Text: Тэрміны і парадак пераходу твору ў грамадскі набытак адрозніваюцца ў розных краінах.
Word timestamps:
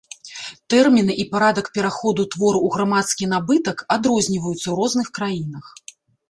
Тэрміны 0.73 1.13
і 1.23 1.25
парадак 1.33 1.69
пераходу 1.75 2.25
твору 2.35 2.59
ў 2.61 2.67
грамадскі 2.77 3.29
набытак 3.35 3.85
адрозніваюцца 3.97 4.63
ў 4.69 4.75
розных 4.81 5.07
краінах. 5.21 5.65